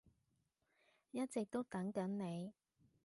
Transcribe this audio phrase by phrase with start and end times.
[1.11, 2.53] 一直都等緊你